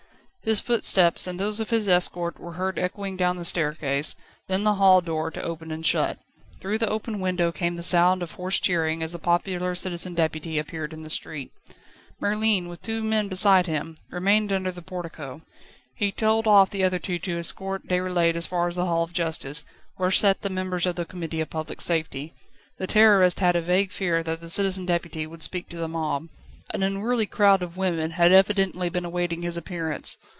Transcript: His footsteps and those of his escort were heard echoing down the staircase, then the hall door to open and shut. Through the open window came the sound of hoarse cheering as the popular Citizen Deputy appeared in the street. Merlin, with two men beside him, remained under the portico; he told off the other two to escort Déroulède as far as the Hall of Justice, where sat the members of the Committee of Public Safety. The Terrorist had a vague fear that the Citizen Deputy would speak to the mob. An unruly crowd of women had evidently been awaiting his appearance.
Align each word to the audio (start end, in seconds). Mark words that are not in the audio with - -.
His 0.43 0.59
footsteps 0.59 1.27
and 1.27 1.39
those 1.39 1.59
of 1.59 1.69
his 1.69 1.87
escort 1.87 2.39
were 2.39 2.53
heard 2.53 2.79
echoing 2.79 3.15
down 3.15 3.37
the 3.37 3.45
staircase, 3.45 4.15
then 4.47 4.63
the 4.63 4.73
hall 4.73 4.99
door 4.99 5.29
to 5.29 5.41
open 5.43 5.71
and 5.71 5.85
shut. 5.85 6.17
Through 6.59 6.79
the 6.79 6.89
open 6.89 7.19
window 7.19 7.51
came 7.51 7.75
the 7.75 7.83
sound 7.83 8.23
of 8.23 8.31
hoarse 8.31 8.59
cheering 8.59 9.03
as 9.03 9.11
the 9.11 9.19
popular 9.19 9.75
Citizen 9.75 10.15
Deputy 10.15 10.57
appeared 10.57 10.93
in 10.93 11.03
the 11.03 11.11
street. 11.11 11.51
Merlin, 12.19 12.69
with 12.69 12.81
two 12.81 13.03
men 13.03 13.27
beside 13.27 13.67
him, 13.67 13.97
remained 14.09 14.51
under 14.51 14.71
the 14.71 14.81
portico; 14.81 15.43
he 15.93 16.11
told 16.11 16.47
off 16.47 16.71
the 16.71 16.83
other 16.83 16.97
two 16.97 17.19
to 17.19 17.37
escort 17.37 17.85
Déroulède 17.85 18.35
as 18.35 18.47
far 18.47 18.67
as 18.67 18.75
the 18.77 18.85
Hall 18.87 19.03
of 19.03 19.13
Justice, 19.13 19.63
where 19.97 20.09
sat 20.09 20.41
the 20.41 20.49
members 20.49 20.87
of 20.87 20.95
the 20.95 21.05
Committee 21.05 21.41
of 21.41 21.51
Public 21.51 21.79
Safety. 21.81 22.33
The 22.79 22.87
Terrorist 22.87 23.41
had 23.41 23.55
a 23.55 23.61
vague 23.61 23.91
fear 23.91 24.23
that 24.23 24.39
the 24.39 24.49
Citizen 24.49 24.87
Deputy 24.87 25.27
would 25.27 25.43
speak 25.43 25.69
to 25.69 25.77
the 25.77 25.87
mob. 25.87 26.29
An 26.73 26.81
unruly 26.81 27.25
crowd 27.27 27.61
of 27.61 27.77
women 27.77 28.11
had 28.11 28.31
evidently 28.31 28.89
been 28.89 29.05
awaiting 29.05 29.43
his 29.43 29.55
appearance. 29.57 30.17